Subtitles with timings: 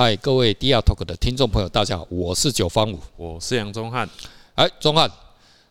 [0.00, 4.08] 嗨，各位 DR Talk 的听众朋友，大家好，我是九方五，我是杨宗汉。
[4.54, 5.06] 哎，宗汉，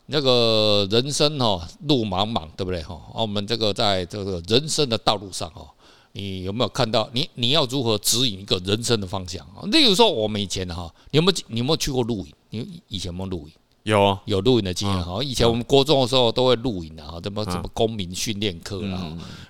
[0.05, 2.93] 那个人生哈路茫茫，对不对哈？
[3.11, 5.67] 啊，我们这个在这个人生的道路上哦，
[6.11, 9.65] 你有没有看到你你要如何指引一个人生的方向啊？
[9.71, 12.31] 例如说，我们以前哈，你有没有你有没有去过露营？
[12.51, 13.53] 你以前有没有露营？
[13.89, 19.07] 有有录影的经验哈，以前我们国中的时候都会录影的哈，怎么怎么公民训练课然后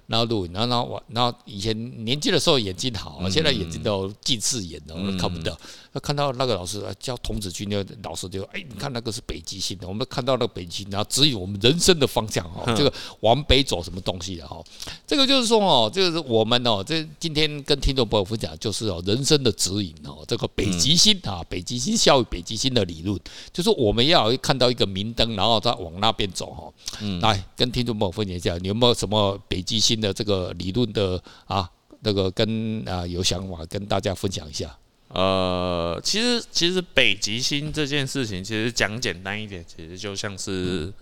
[0.07, 5.55] 然后录影，然后然后我然后以前年轻的时候眼睛好，现在眼睛都近视眼了，看不到。
[5.91, 14.63] 那看到那个老师教童子军，那个老师就哎，你看那个是北极星的，我们看到那个北极星，然后指引我们人生的方向哈，这个往北走什么东西的哈，
[15.07, 23.19] 这个就是说哦，这个是我们哦，这今天跟听众朋友分享就是哦，人生的指引哦，这个北极星啊，北极星效应，北极星的理论，
[23.51, 26.73] 就是我们要看到一个明灯，然后再往那边走哈。
[27.01, 31.69] 嗯，来跟听众朋友分享一下，你有没有什么北极星的这个理论的啊？
[32.01, 34.73] 那个跟啊有想法跟大家分享一下。
[35.09, 40.93] 呃，其实其实北极星这件事情，其实讲简单一点，其实就像是，嗯、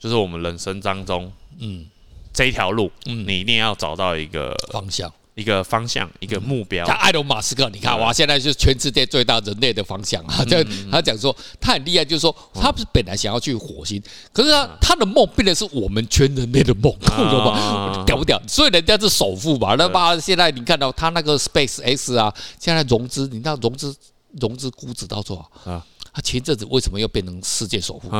[0.00, 1.86] 就是我们人生当中，嗯，
[2.32, 5.12] 这一条路，嗯，你一定要找到一个方向。
[5.34, 6.84] 一个方向，一个目标。
[6.84, 10.44] 他埃隆·马斯克，你看哇，现在就是全世界最大人类的方向啊！
[10.44, 18.04] 就他讲说，他很厉害，就是说，他不是本来想要去火星，可是他他的梦变的是我们全人类的梦，懂吗？
[18.04, 18.40] 屌不屌？
[18.46, 19.74] 所以人家是首富嘛。
[19.76, 23.94] 那爸现在你看到他那个 Space X 啊，现在融资，你知道融资
[24.40, 25.86] 融资估值到多少啊？
[26.12, 28.10] 他前阵子为什么又变成世界首富？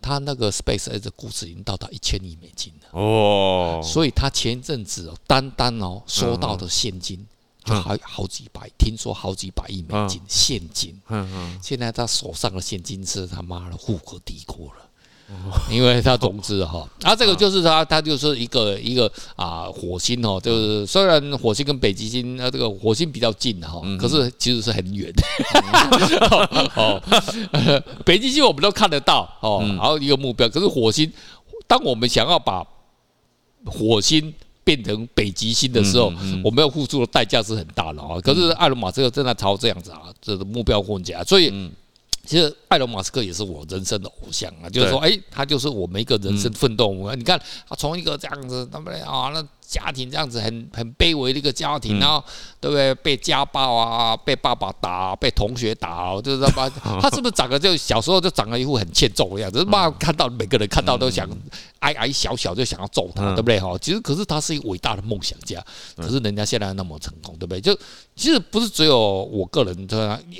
[0.00, 2.98] 他那个 Space X 的估值已经到达一千亿美金了。
[2.98, 7.26] 哦，所以他前一阵子哦，单单哦收到的现金
[7.64, 11.00] 就好好几百，听说好几百亿美金现金，
[11.62, 14.89] 现在他手上的现金是他妈的富可敌国了。
[15.70, 25.12] 因为它融资哈，啊，这个就是它，它就是一个一个啊，火星哦，就是虽然火星跟北极星啊，这个火星比较近哈，可是其实是很远。
[26.76, 27.00] 哦，
[28.04, 31.10] 北极星我们都看得到哦，然后一个目标，可是火星，
[31.66, 32.66] 当我们想要把
[33.64, 34.32] 火星
[34.64, 36.12] 变成北极星的时候，
[36.44, 38.20] 我们要付出的代价是很大的啊。
[38.22, 41.70] 可是艾伦马斯克正在朝这样子啊，这个目标混家，所以。
[42.26, 46.92] 其实，埃隆·马斯克也是我人生的偶像啊，就是说，哎，他就是我们一个人生奋斗。
[47.16, 49.30] 你看，他从一个这样子，对不对啊？
[49.32, 52.22] 那家庭这样子很很卑微的一个家庭，然后
[52.60, 52.94] 对不对？
[52.96, 56.68] 被家暴啊，被爸爸打，被同学打，就是他
[57.00, 59.64] 他是不是长得就小时候就长了一副很欠揍的样子？
[59.64, 61.28] 妈，看到每个人看到都想
[61.80, 63.76] 矮矮小小就想要揍他，对不对哈？
[63.78, 65.62] 其实可是他是一个伟大的梦想家，
[65.96, 67.60] 可是人家现在那么成功，对不对？
[67.60, 67.74] 就
[68.14, 68.98] 其实不是只有
[69.32, 69.88] 我个人，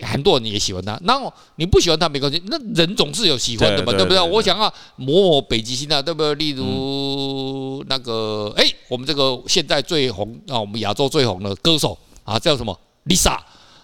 [0.02, 1.00] 很多人也喜欢他。
[1.04, 4.20] 然后你不喜欢他没关系，那人总是有喜欢的嘛，对不对？
[4.20, 6.34] 我想要摸北极星啊，对不对？
[6.34, 13.38] 例如那个，哎，我们这个现在最红啊，我们亚洲最红的歌手啊，叫什么？Lisa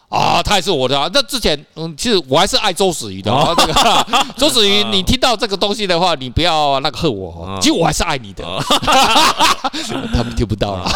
[0.08, 1.10] 啊，他也是我的啊。
[1.12, 3.30] 那之前，嗯，其实我还是爱周子瑜的。
[3.56, 4.06] 这个
[4.38, 7.58] 周子瑜，你听到这个东西的话，你不要那个恨我。
[7.60, 8.44] 其实我还是爱你的。
[10.14, 10.88] 他们听不到了。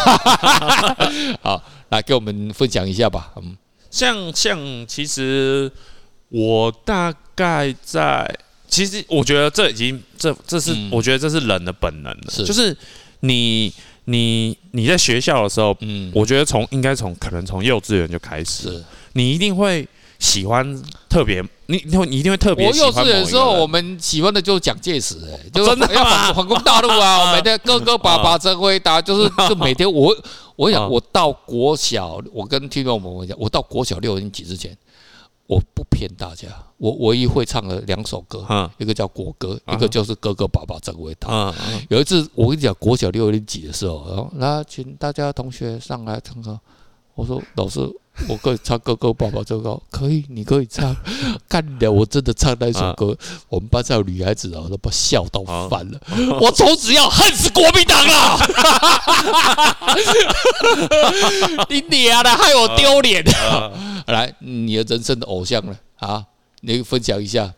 [1.43, 1.61] 好。
[1.91, 3.33] 来给我们分享一下吧。
[3.35, 3.57] 嗯，
[3.89, 4.57] 像像
[4.87, 5.69] 其实
[6.29, 8.33] 我大概在，
[8.69, 12.73] 其实我觉得这已经这这是我觉得这是人的本能了，是就是
[13.19, 13.73] 你
[14.05, 18.83] 你你在学校的时候，嗯，我觉得从应该从可能从幼稚园就开始，是
[19.13, 19.87] 你一定会。
[20.21, 20.79] 喜欢
[21.09, 22.67] 特别，你你你一定会特别。
[22.67, 27.25] 我幼稚园的时候，我们喜欢的就 是蒋介石，哎，就真的要反反攻大陆啊！
[27.25, 30.15] 我每天哥哥爸爸真伟大，就是 就每天我
[30.55, 34.77] 我想我到国小，我跟听众朋友讲，我到国小六年级之前，
[35.47, 38.45] 我不骗大家，我唯一会唱的两首歌，
[38.77, 41.51] 一个叫国歌，一个就是哥哥爸爸真伟大。
[41.89, 46.59] 有一次我跟你讲，国小六年级的时候，然后那请大家同学上来唱歌，
[47.21, 47.79] 我说老师。
[48.27, 50.93] 我可以唱哥哥爸爸这个可以，你可以唱。
[51.47, 53.17] 干了，我真的唱那首歌，
[53.47, 55.99] 我们班上有女孩子啊，都把笑到翻了。
[56.39, 58.37] 我从此要恨死国民党了！
[61.69, 63.23] 你娘的，害我丢脸！
[64.07, 66.23] 来，你的人生的偶像了啊！
[66.59, 67.51] 你分享一下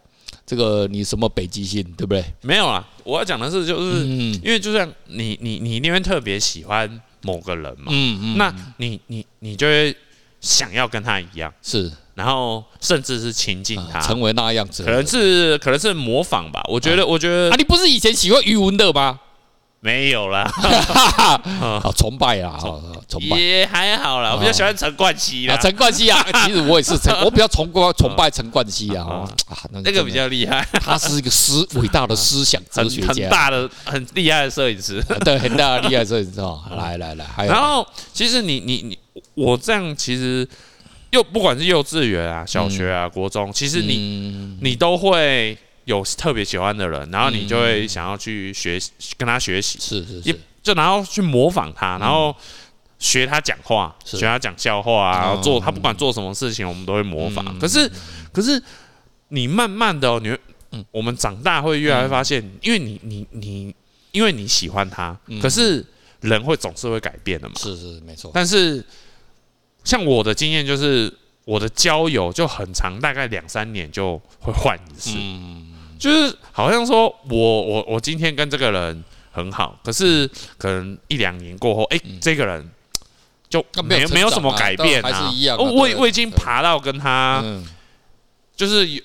[0.45, 2.24] 这个你什么北极星，对不对？
[2.42, 9.96] 没有啊，我要讲的是，就是因为就像你你你那边特别喜欢某个人嘛，嗯嗯，那你你你就会。
[10.44, 16.62] 想要跟他一样是，然后甚至是亲近他，成为那样子，可能是可能是模仿吧。
[16.68, 19.22] 我觉得，我觉得啊，你不是以前喜欢余文乐吗？
[19.83, 20.50] 没有啦，
[21.83, 22.57] 好崇拜啊，
[23.07, 23.38] 崇拜。
[23.38, 24.33] 也还好啦。
[24.33, 29.03] 我比较喜欢陈冠希啦，陈冠希啊， 其实我也是陈，我比较崇拜崇拜陈冠希啊，
[29.50, 36.62] 啊，那个比较厉害，他是一个思伟大的思想哲学家，很大的很厉害的摄影师，对，很大的厉害摄影师哦。
[36.77, 38.97] 来来来，然后其实你你你。
[39.36, 40.47] 我这样其实，
[41.12, 48.80] 又不管是幼稚园啊、小学啊、国中，其实你你都会有特别喜欢的人，然后你就会想要去学
[49.18, 52.35] 跟他学习，是是是，就然后去模仿他，然后
[53.00, 57.57] 学他讲话，学他讲笑话啊，然后做他不管做什么事情，我们都会模仿。
[57.59, 57.89] 可是
[58.31, 58.62] 可是
[59.30, 60.39] 你慢慢的，你会，
[60.91, 63.75] 我们长大会越来越发现，因为你你你，
[64.12, 65.86] 因为你喜欢他，可是
[66.21, 68.83] 人会总是会改变的嘛，是是没错，但是。
[69.86, 71.13] 像我的经验就是，
[71.44, 75.09] 我的交友就很长，大概两三年就会换一次。
[75.18, 82.69] 嗯，就是好像说我我我今天跟这个人很好，可是可能一两年过后，哎，这个人
[83.50, 85.31] 就没没有什么改变啊。
[85.57, 87.44] 我我我已经爬到跟他，
[88.56, 89.04] 就是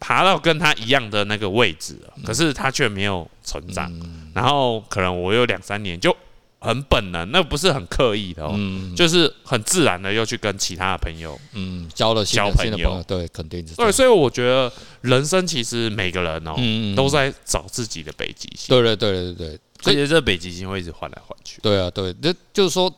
[0.00, 3.92] 爬到跟他一样的那个位置了，可是他却没有成长。
[4.34, 6.16] 然后可能我有两三年就。
[6.62, 13.74] 很本能，那不是很刻意的哦，嗯、就是很自然的又去跟其他的朋友，嗯，交了交朋友，对，肯定是。
[13.74, 18.68] 对，所以我觉得人生其实每个人哦，嗯、都在找自己的北极星。
[18.68, 21.60] 对对对对对，所以这北极星会一直换来换去。
[21.60, 22.92] 对啊，对，那就是说，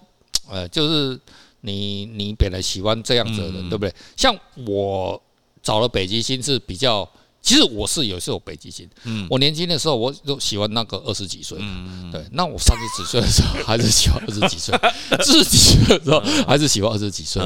[0.50, 1.18] 呃，就是
[1.62, 3.94] 你你本来喜欢这样子的人，嗯、对不对？
[4.14, 4.36] 像
[4.66, 5.20] 我
[5.62, 7.08] 找了北极星是比较。
[7.44, 8.88] 其实我是有时候北极星。
[9.04, 11.58] 嗯，我年轻的时候我就喜欢那个二十几岁。
[11.60, 14.74] 嗯，对，那我三十几岁的时候还是喜欢二十几岁，
[15.22, 17.42] 四十几岁的时候还是喜欢二十几岁。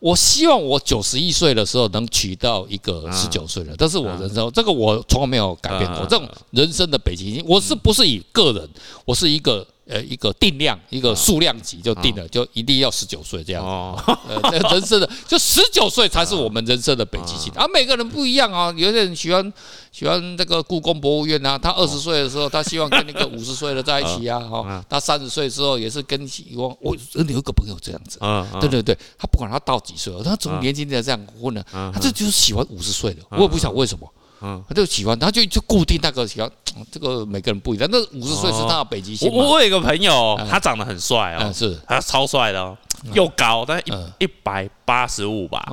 [0.00, 6.06] 我希望我九十一岁的时候能娶到一个十九岁的，但是我人生这个我从来没有改变过。
[6.06, 8.66] 这种人生的北极星，我是不是以个人？
[9.04, 9.66] 我是一个。
[9.92, 13.62] 呃，一个定量，一个数量级就定了，就一定要十九岁这样。
[13.62, 13.94] 哦，
[14.26, 17.66] 呃，人生的就十九岁才是我们人生的北极星啊。
[17.68, 19.52] 每个人不一样啊，有些人喜欢
[19.90, 21.58] 喜欢这个故宫博物院啊。
[21.58, 24.40] 他二十岁的时候，他希望跟那个五十岁的在一起啊。
[24.40, 26.74] 哈，他三十岁之后也是跟希望。
[26.80, 28.16] 我真的有一个朋友这样子。
[28.22, 33.20] 嗯，对对对，他不管他到几岁，他从年轻的这样混呢，他这就是喜欢五十岁的。
[33.30, 34.10] 我也不晓得为什么。
[34.42, 36.50] 嗯，他就喜欢，他就就固定那个喜欢，
[36.90, 37.88] 这个每个人不一样。
[37.90, 39.30] 那五十岁是他的北极星。
[39.32, 42.76] 我我有一个朋友，他长得很帅哦，是，他超帅的哦，
[43.12, 45.64] 又高，但一一百八十五吧，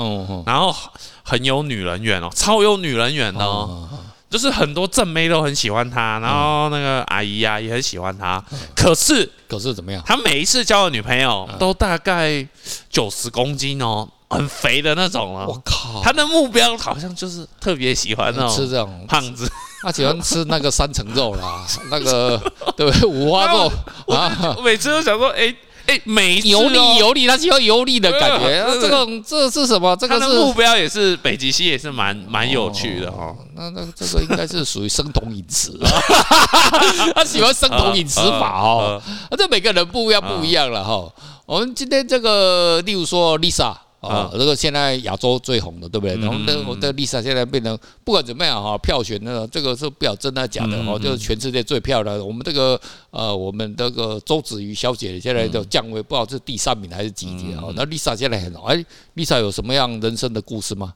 [0.46, 0.76] 然后
[1.24, 3.88] 很有女人缘哦，超有女人缘哦，
[4.30, 8.44] 就是很多正妹都很喜欢他，然后那个阿姨啊也很喜欢他。
[8.76, 10.04] 可是可是怎么样？
[10.06, 12.48] 他每一次交的女朋友都大概
[12.90, 14.08] 九十公斤哦。
[14.30, 16.02] 很肥的那种了，我靠！
[16.04, 22.40] 他的目标好像就是特别喜欢那种吃这种胖子，他喜欢吃那个三层肉啦， 那个
[22.78, 23.10] 对不对？
[23.10, 23.72] 五花肉
[24.14, 24.54] 啊！
[24.56, 25.54] 我每次都想说，哎
[25.88, 28.64] 哎，每油腻油腻，他喜欢油腻的感觉。
[28.80, 29.96] 这种这是什么？
[29.96, 33.36] 这个是目标也是北极星，也是蛮蛮有趣的哦。
[33.56, 35.72] 那那这个应该是属于生酮饮食，
[37.16, 39.02] 他喜欢生酮饮食法哦。
[39.36, 41.12] 这每个人不一样不一样了哈。
[41.48, 43.74] 我们今天这个，例如说 Lisa。
[44.02, 46.16] 哦，这个现在亚洲最红的，对不对？
[46.16, 52.24] 然后那我的 Lisa 现在变成不管怎么样哈，票选那个这个是不晓得真的假的哦，就是全世界最漂亮的。
[52.24, 52.80] 我们这个
[53.12, 57.74] 呃，我们这个周子瑜小姐现在就降位不知道是第三名还是几级哦。
[57.76, 58.86] 那 Lisa 现在很红，哎
[59.16, 60.94] ，Lisa 有什么样人生的故事吗？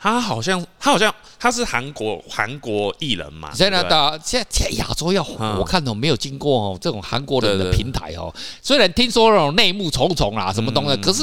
[0.00, 3.50] 他好像，他好像他是韩国韩国艺人嘛。
[3.54, 8.34] 现在大现在亚洲要红，我看到没有经过哦这种韩国人的平台哦。
[8.62, 11.22] 虽然听说那种内幕重重啊，什么东西，可是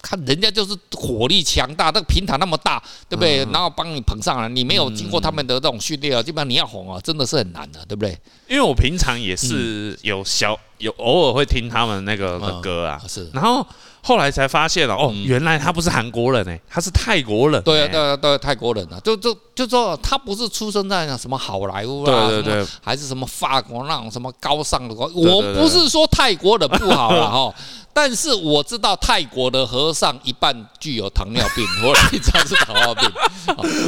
[0.00, 3.44] 看人家就是火力强大，那个平台那么大，对不对？
[3.52, 8.18] 然后帮你捧上来，你没有经过他们的这种训练啊，基本上你要红啊，真的是很难的，对不对？
[8.48, 13.66] 因为我平常也是有小有偶尔会听他们那个的歌啊，是，然后。
[14.06, 17.62] 后来才发现了哦，原来他不是韩国人哎，他是泰国人。
[17.62, 25.10] 对啊，对啊，对，泰国人啊，就就就说他不是出生在那什么好莱坞啊，对对对，还是什么法国那种什么高尚的国。
[25.14, 27.54] 我不是说泰国的不好了哈，
[27.94, 33.10] 但是我知道泰国的和尚一半具有糖尿病，或者一半是糖尿病。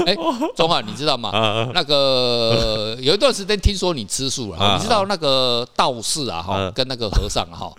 [0.06, 0.16] 哎，
[0.56, 1.68] 中华你知道吗？
[1.74, 7.72] 那个有一段时间听说你吃素了，你知道那个道士啊哈，跟那个和尚哈。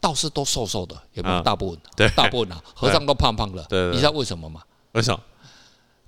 [0.00, 1.40] 道士都瘦瘦的，有没有？
[1.40, 3.64] 大部分， 对，大部分啊， 和尚都胖胖的。
[3.70, 4.60] 对，你知道为什么吗？
[4.92, 5.18] 为什么？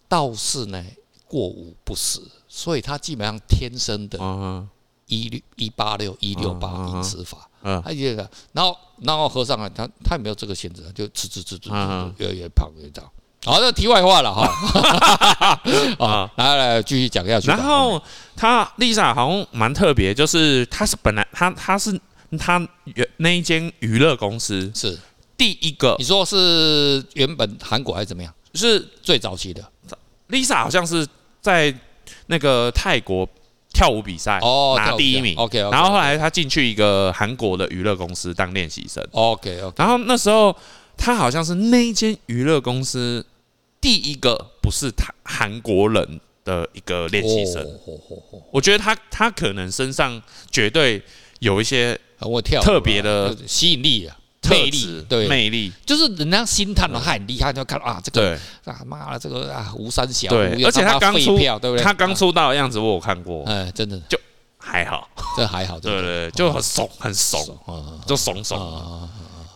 [0.06, 0.84] 道士呢，
[1.26, 4.18] 过午不食，所以他基本上天生的，
[5.06, 7.48] 一六一八六一六八饮食法。
[7.62, 11.70] 嗯，他觉得，然后然后和尚啊，他他也没有这个限制，就吃吃吃吃，
[12.18, 13.02] 越来越胖越长。
[13.46, 14.46] 好，这题外话了哈。
[16.06, 17.48] 啊，来来继续讲下去。
[17.48, 17.98] 然后
[18.36, 21.98] 他 Lisa 好像蛮特别，就是他是本来他他是。
[22.38, 24.98] 他原那一间娱乐公司是
[25.36, 28.32] 第一个，你说是原本韩国还是怎么样？
[28.54, 29.62] 是最早期的。
[30.30, 31.06] Lisa 好像是
[31.40, 31.72] 在
[32.26, 33.28] 那个泰国
[33.72, 39.74] 跳舞比赛哦拿第一名，OK，然后后来他进去一个韩国的娱乐公司当练习生，OK，OK。
[39.76, 40.56] 然后那时候
[40.96, 43.24] 他好像是那一间娱乐公司
[43.80, 47.64] 第一个不是他韩国人的一个练习生。
[48.50, 51.00] 我觉得他他可能身上绝对
[51.46, 54.16] 有一些我跳特别的吸引力啊。
[54.48, 55.72] 魅力，对，魅力。
[55.84, 61.82] 就是人家心态的，他很厉害，就看啊，这个啊妈的，这个啊吴三小，对，而且他刚出，对不对？
[61.82, 64.00] 他刚出道的样子我有看过，哎，真的。
[64.08, 64.16] 就
[64.56, 67.58] 还好，这还好，对对，就很怂，很怂，
[68.06, 69.08] 就怂怂。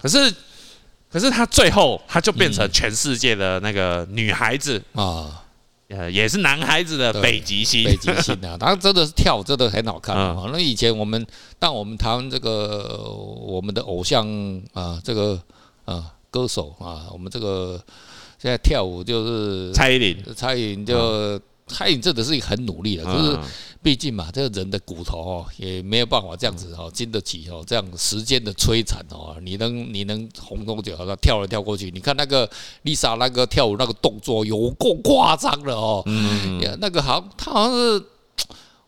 [0.03, 0.35] 可是，
[1.09, 4.83] 可是他最后他就变成全世界的那个女孩子。
[4.95, 5.45] 啊。
[5.91, 10.49] 呃，也是男孩子的北极星，北极星啊，他真的是跳，真的很好看啊。
[10.53, 11.27] 那以前我们，
[11.59, 14.27] 但我们台湾这个我们的偶像
[14.73, 15.39] 啊，这个
[15.85, 17.79] 啊歌手啊，我们这个
[18.39, 21.41] 现在跳舞就是蔡依林，蔡依林就。
[21.71, 23.39] 他也真的是很努力的，就是
[23.83, 29.37] 毕竟嘛，这个人的骨头哦，也没有办法这样子哦，经得起哦这样时间的摧残哦。
[29.43, 30.97] 你能你能红多久？
[30.97, 32.49] 好像跳来跳过去，你看那个
[32.85, 36.03] Lisa 那个跳舞那个动作有够夸张的哦。
[36.07, 38.05] 嗯，那个好像他好像是，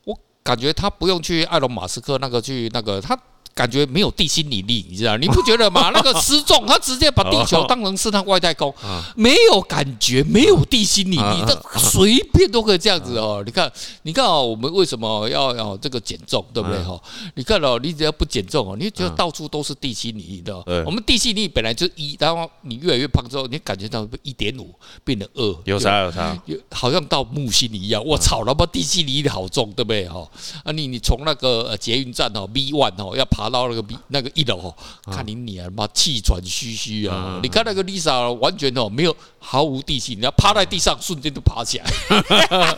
[0.04, 3.18] 我感觉他不用去埃隆马斯克那个去那个他。
[3.54, 5.16] 感觉没有地心引力，你知道？
[5.18, 5.90] 你不觉得吗？
[5.94, 8.74] 那个失重，他直接把地球当成是他外太空，
[9.14, 13.42] 没有感觉，没有地心引力，这随便都可以这样子哦。
[13.44, 13.70] 你看，
[14.02, 16.82] 你看哦，我们为什么要要这个减重，对不对？
[16.82, 16.98] 哈，
[17.34, 20.56] 你看哦，你只要不减重哦，你觉得到处都是地心引力的。
[20.86, 26.42] 我们地心引力本来就一，然后你越来越胖之后，你感觉到一点五变成二，有啥有啥？
[26.70, 28.02] 好像到木星一样。
[28.02, 30.08] 我操，那么地心引力好重，对不对？
[30.08, 30.26] 哈，
[30.64, 33.41] 啊，你你从那个捷运站哦，V one 哦，要爬。
[33.42, 34.72] 爬到那个那个一楼，
[35.06, 37.40] 看你你啊妈气喘吁吁啊！
[37.42, 41.90] 你看那个 Lisa 完全哦没有毫无地气，你要趴在地上瞬间就爬起来。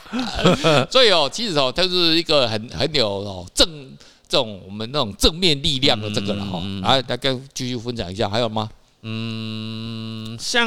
[0.90, 3.68] 所以哦，其实哦，它是一个很很有哦正
[4.26, 6.62] 这种我们那种正面力量的这个了哈。
[6.80, 8.71] 来，大家继续分享一下，还有吗？
[9.02, 10.66] 嗯，像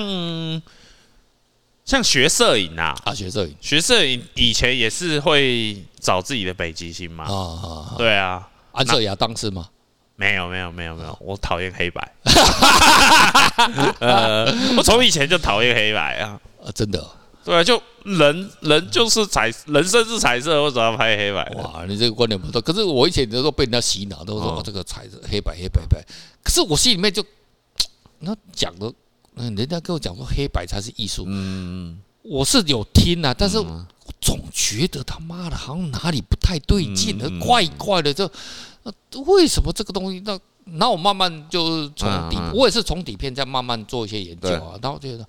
[1.85, 7.23] 像学摄影啊，啊学摄影，学摄影以前也是会找自己的北极星嘛。
[7.23, 9.67] 啊啊，对啊，安瑟亚当时吗？
[10.19, 12.11] 没有没有没有没有，我讨厌黑白。
[13.99, 14.45] 呃，
[14.75, 16.39] 我从以前就讨厌黑白啊，
[16.73, 17.07] 真的。
[17.45, 21.47] 对啊，就人人就是彩，人生是彩色，为什么要拍黑白？
[21.55, 22.59] 哇，你这个观点不错。
[22.59, 26.03] 可是我以前都被人家洗脑，都说这个彩色黑白黑白白。
[26.43, 27.23] 可是我心里面就
[28.19, 28.91] 那讲的，
[29.35, 31.25] 嗯人家跟我讲说黑白才是艺术。
[31.27, 33.63] 嗯，我是有听啊，但是
[34.19, 38.27] 总觉得他妈的好像哪里不太对劲，怪怪的就。
[39.25, 40.21] 为什么这个东西？
[40.25, 45.27] 那那我慢慢就是从底，我也是从底片再慢慢做一些研究啊，然后觉得。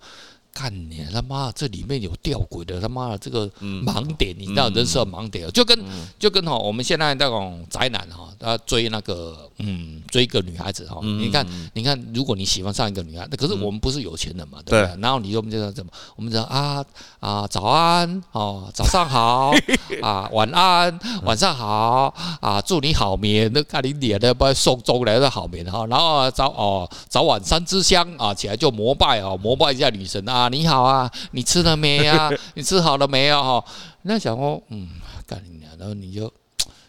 [0.51, 5.79] 看你他妈，这里面有吊诡的他妈的这个盲点，你知道人设盲点，就跟
[6.19, 15.01] 就跟哈我们现在那种宅男哈，他追那个嗯追一个女孩子哈，你看你看，如果你喜欢上一个女孩，那可是我们不是有钱人嘛，对不对？
[15.03, 16.85] 然后你就我们就怎么，我们讲啊
[17.21, 19.53] 啊早安哦，早上好
[20.03, 30.49] 啊，晚安晚上好啊，祝你好眠，那看你脸的不送终来的好眠哈，然后早哦早晚三支香啊，起来就膜拜哦，膜拜一下女神啊。
[30.49, 32.31] 你好啊，你吃了没呀？
[32.55, 33.43] 你吃好了没有？
[33.43, 33.65] 哈，
[34.03, 34.89] 那想说，嗯，
[35.27, 36.33] 干你娘，然后你就，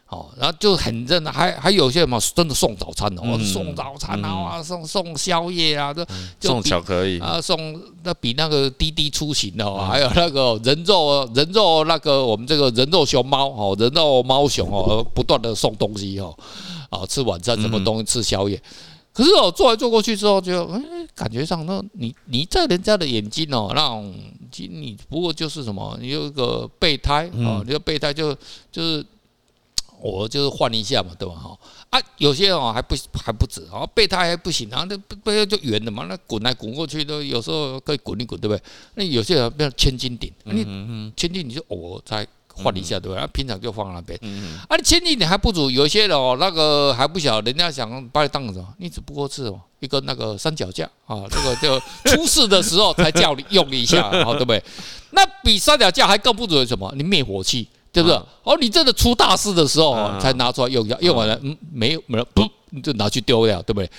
[0.09, 6.03] 哦，然后就很认，还还有些什么真的送早餐哦，送早餐啊，送送宵夜啊，这
[6.41, 7.19] 送巧克力。
[7.19, 16.35] 啊，送那比那个滴滴出行的，还有那个人肉人肉那个我们这个人肉熊猫哦，人肉猫熊哦， 不断的送东西哦，
[16.89, 18.59] 啊，吃晚餐什么东西，吃宵夜。
[19.13, 20.81] 可是哦，坐来坐过去之后，就哎，
[21.13, 24.11] 感觉上那你你在人家的眼睛哦，那种
[24.57, 28.33] 你不过就是什么，你有一个备胎啊，你的备胎就
[28.71, 29.05] 就是
[30.01, 31.35] 我就是换一下嘛，对吧？
[31.35, 31.57] 哈
[31.89, 38.61] 啊，有些哦还不还不止哦，备胎还不行，然后那备胎就圆的嘛，那滚来滚过去都有时候可以滚一滚，对不对？
[38.95, 40.63] 那有些人变成千斤顶，你
[41.15, 42.27] 千斤你就偶尔才。
[42.61, 43.25] 换一下对吧？
[43.27, 44.19] 平常就放那边。
[44.67, 48.67] 啊，你千斤顶还不足，有一些人哦，那个还不晓，人家想把你当什么？
[48.79, 51.79] 你只不过是哦一个那个三脚架啊，这个就
[52.11, 54.61] 出事的时候才叫你用一下，好对不对？
[55.11, 56.91] 那比三脚架还更不足的什么？
[56.97, 58.15] 你灭火器，对不对？
[58.43, 63.89] 哦，你真的出大事的时候才拿出来用一下，用完了嗯没有没有，不你就拿去丢掉，对不对？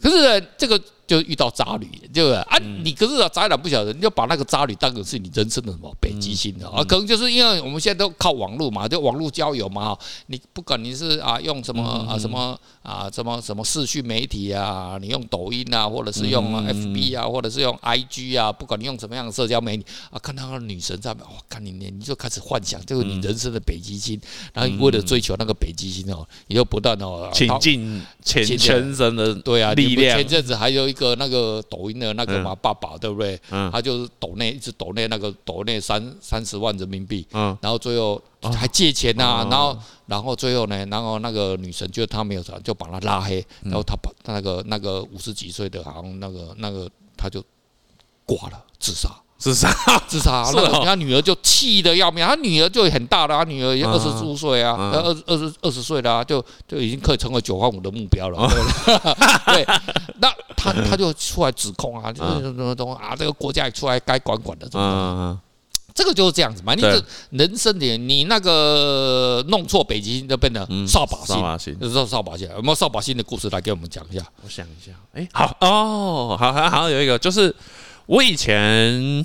[0.00, 0.80] 可是这个。
[1.08, 2.58] 就遇到渣女，对不对啊？
[2.84, 6.84] 你可是啊，渣男不晓得，你就把那个渣女当成是你人生的什么北极星的啊？
[6.84, 9.96] 可能就是因为我们现在都靠网络嘛，就网络交友嘛。
[10.26, 24.20] 你不管你是啊用什么啊什么啊什么什么视讯媒体啊，你用抖音啊，或者是用 FB 啊，或者是用 IG 啊，不管你用什么样的社交媒体啊，看到那个女神在那看你你你就开始幻想，就是你人生的北极星，
[24.52, 30.18] 然后你为了追求那个北极星哦，你就不断哦，倾尽全全身的对啊力量。
[30.18, 33.40] 前阵子还有一个那个抖音的那个嘛，爸爸对不对？
[33.50, 47.42] 嗯，他就是抖内一直抖内那个抖内三三十万人民币，嗯，然后最后还借钱呐，然后然后最后呢，然后那个女神觉得他没有查，就把他拉黑，然后他把那个那个五十几岁的，好像那个那个他就
[48.26, 49.08] 挂了，自杀。
[49.38, 49.72] 自杀，
[50.08, 50.42] 自杀。
[50.52, 58.50] 那个他女儿就气得要命，他女儿就很大了，他女儿也二十出岁啊，二二十二十岁了，就就已经可以成为九万五的目标了。
[59.46, 59.64] 对，
[60.20, 65.38] 那他 他就出来指控啊，就是什么东啊，这个国家也出来该管管的，嗯，
[65.94, 66.74] 这个就是这样子嘛。
[66.74, 71.16] 你这人生点，你那个弄错北极星就变成扫把
[71.56, 72.48] 星，就是扫把星。
[72.56, 74.26] 有没有扫把星的故事来给我们讲一下？
[74.42, 77.54] 我想一下，哎，好哦，好，好像有一个就是。
[78.08, 79.22] 我以前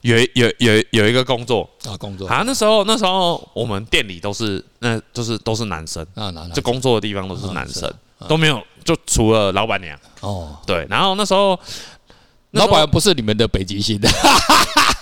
[0.00, 1.68] 有有有有一个工作。
[1.84, 2.26] 啊，工作。
[2.26, 6.04] 啊，那时候那时候我们店里都是那就是都是男生。
[6.16, 7.88] 啊，就工作的地方都是男生，
[8.26, 9.96] 都没有，就除了老板娘。
[10.22, 11.56] 哦，对，然后那时候
[12.50, 13.96] 老板不是你们的北极星。
[14.00, 14.08] 的，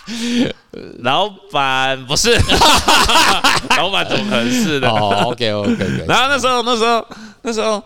[1.00, 2.36] 老板不是，
[3.78, 4.90] 老板怎么可能是的？
[4.90, 7.06] 哦，OK OK，然后那时候那时候
[7.40, 7.82] 那时候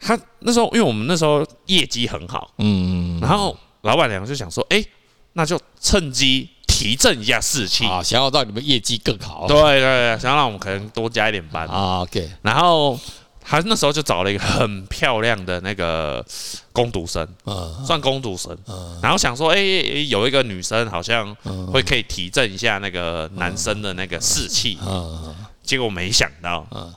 [0.00, 3.56] 他那时候因为我们那时候业绩很好，嗯嗯，然后。
[3.86, 4.84] 老板娘就想说：“哎，
[5.32, 7.86] 那就趁机提振一下士气。
[7.86, 9.46] 啊，想要让你们业绩更好。
[9.46, 11.66] 对对对，想要让我们可能多加一点班。
[11.68, 12.02] 啊。
[12.02, 12.98] OK，然后
[13.40, 16.24] 他那时候就找了一个很漂亮的那个
[16.72, 19.60] 工读生，嗯，算工读生，嗯，然后想说：哎，
[20.08, 21.32] 有一个女生好像
[21.72, 24.76] 会可以提振一下那个男生的那个士气。
[24.84, 26.92] 嗯，结果没想到，嗯，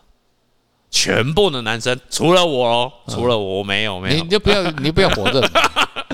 [0.92, 5.42] 全部的男生除了我哦，除了我没有没有，你就不要 你不要火热。”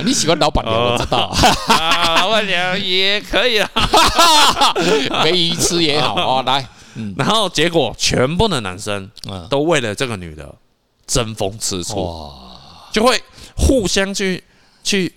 [0.04, 1.34] 你喜欢老板娘，我知道。
[2.18, 3.70] 老板娘也可以啊，
[5.24, 6.44] 没鱼吃也好啊。
[6.46, 6.68] 来，
[7.16, 9.10] 然后结果全部的男生
[9.50, 10.54] 都为了这个女的
[11.08, 12.30] 争风吃醋，
[12.92, 13.20] 就会
[13.56, 14.44] 互相去
[14.84, 15.12] 去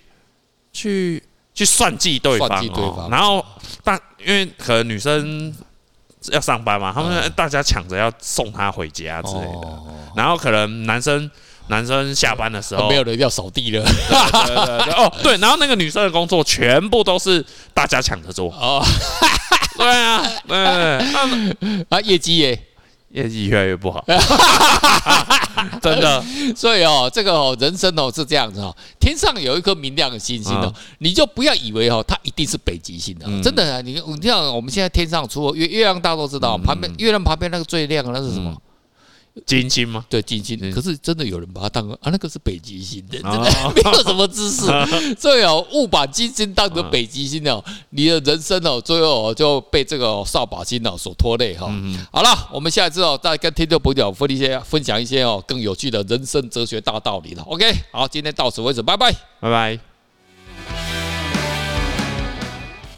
[0.71, 1.21] 去
[1.53, 3.09] 去算计对方。
[3.11, 3.45] 然后
[3.83, 5.53] 但因为可能女生
[6.31, 9.67] 要上班嘛，他们大家抢着要送他回家之类的。
[10.15, 11.29] 然后可能男生。
[11.71, 13.83] 男生下班的时候，没有人要扫地了。
[13.83, 18.49] 对对对，哦，对，然后那个女生的工作全部都是大家抢着做。
[18.53, 18.83] 哦，
[19.77, 20.57] 对啊，对，
[21.89, 22.59] 啊，业绩耶，
[23.11, 24.03] 业绩越来越不好，
[25.81, 26.23] 真的。
[26.55, 33.75] 所以哦，这个哦，人生哦是这样子哦，天上有一颗明亮的星星哦，你就不要以为哦，它一定是北极星的，真的。
[33.75, 38.55] 啊你你像我们现在天上除了月月亮，大家都知道，旁边月亮旁边那个最亮的那是什么？
[39.45, 40.05] 金星吗？
[40.09, 40.59] 对，金星。
[40.71, 44.65] 可是真的有人把它当啊，那个是北极星的，真的 没有什么知识。
[45.15, 51.71] 最后误把金星当成北极星哦，你的人生哦，最后就被这个扫把星哦所拖累哈。
[52.11, 57.43] 好了，我们下一次哦，再跟听众朋友分一些分享一些哦更有趣的人生哲学大道理了。
[57.43, 59.88] OK，好，今天到此为止，拜拜，拜拜。